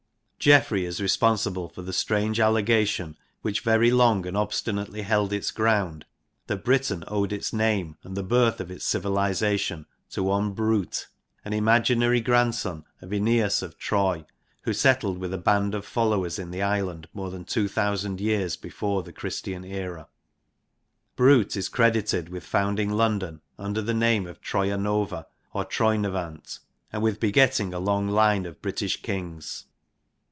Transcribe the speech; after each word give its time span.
Geoffrey 0.43 0.85
is 0.85 0.99
responsible 0.99 1.69
for 1.69 1.83
the 1.83 1.93
strange 1.93 2.39
allegation, 2.39 3.15
which 3.43 3.59
very 3.59 3.91
long 3.91 4.25
and 4.25 4.35
obstinately 4.35 5.03
held 5.03 5.31
its 5.31 5.51
ground, 5.51 6.03
that 6.47 6.63
Britain 6.63 7.03
owed 7.07 7.31
its 7.31 7.53
name 7.53 7.95
and 8.01 8.17
the 8.17 8.23
birth 8.23 8.59
of 8.59 8.71
its 8.71 8.83
civilisa 8.83 9.59
tion 9.59 9.85
to 10.09 10.23
one 10.23 10.53
Brute, 10.53 11.07
an 11.45 11.53
imaginary 11.53 12.21
grandson 12.21 12.83
of 13.03 13.13
Aeneas 13.13 13.61
of 13.61 13.77
Troy, 13.77 14.25
who 14.63 14.73
settled 14.73 15.19
with 15.19 15.31
a 15.31 15.37
band 15.37 15.75
of 15.75 15.85
followers 15.85 16.39
in 16.39 16.49
the 16.49 16.63
island 16.63 17.07
more 17.13 17.29
than 17.29 17.45
2000 17.45 18.19
years 18.19 18.55
before 18.55 19.03
t^* 19.03 19.13
ffirjgtjm 19.13 19.63
gp 19.69 20.07
Brute 21.15 21.55
is 21.55 21.69
credited 21.69 22.29
with 22.29 22.43
founding 22.43 22.89
London 22.89 23.41
under 23.59 23.83
the 23.83 23.93
name 23.93 24.25
of 24.25 24.41
Troia 24.41 24.77
Nova 24.79 25.27
or 25.53 25.65
Troyno 25.65 26.11
vant, 26.13 26.57
and 26.91 27.03
with 27.03 27.19
begetting 27.19 27.75
a 27.75 27.79
long 27.79 28.07
line 28.07 28.47
of 28.47 28.59
British 28.59 29.03
Kings. 29.03 29.65